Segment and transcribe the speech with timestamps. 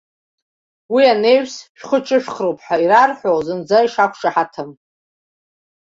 [0.93, 4.71] Уи анаҩс, шәхы ҿышәхроуп ҳәа ирарҳәо зынӡа ишақәшаҳаҭым.